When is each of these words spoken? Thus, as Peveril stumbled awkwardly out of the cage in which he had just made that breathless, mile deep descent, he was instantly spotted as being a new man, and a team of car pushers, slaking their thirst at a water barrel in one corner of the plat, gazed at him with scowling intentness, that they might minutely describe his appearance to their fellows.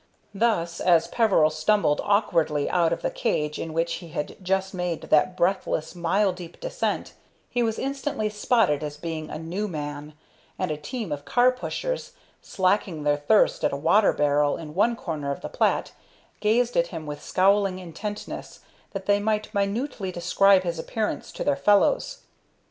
Thus, 0.33 0.79
as 0.79 1.07
Peveril 1.07 1.51
stumbled 1.51 2.01
awkwardly 2.03 2.67
out 2.67 2.91
of 2.91 3.03
the 3.03 3.11
cage 3.11 3.59
in 3.59 3.71
which 3.71 3.93
he 4.01 4.07
had 4.07 4.35
just 4.43 4.73
made 4.73 5.01
that 5.03 5.37
breathless, 5.37 5.93
mile 5.93 6.33
deep 6.33 6.59
descent, 6.59 7.13
he 7.51 7.61
was 7.61 7.77
instantly 7.77 8.27
spotted 8.27 8.83
as 8.83 8.97
being 8.97 9.29
a 9.29 9.37
new 9.37 9.67
man, 9.67 10.15
and 10.57 10.71
a 10.71 10.75
team 10.75 11.11
of 11.11 11.23
car 11.23 11.51
pushers, 11.51 12.13
slaking 12.41 13.03
their 13.03 13.15
thirst 13.17 13.63
at 13.63 13.71
a 13.73 13.77
water 13.77 14.11
barrel 14.11 14.57
in 14.57 14.73
one 14.73 14.95
corner 14.95 15.29
of 15.31 15.41
the 15.41 15.49
plat, 15.49 15.91
gazed 16.39 16.75
at 16.75 16.87
him 16.87 17.05
with 17.05 17.21
scowling 17.21 17.77
intentness, 17.77 18.61
that 18.93 19.05
they 19.05 19.19
might 19.19 19.53
minutely 19.53 20.11
describe 20.11 20.63
his 20.63 20.79
appearance 20.79 21.31
to 21.31 21.43
their 21.43 21.55
fellows. 21.55 22.21